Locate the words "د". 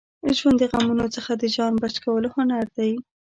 0.61-0.63, 1.35-1.43